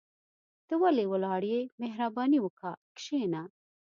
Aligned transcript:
ته 0.67 0.73
ولي 0.83 1.05
ولاړ 1.09 1.41
يى 1.53 1.59
مهرباني 1.81 2.39
وکاه 2.41 2.77
کشينه 2.95 3.41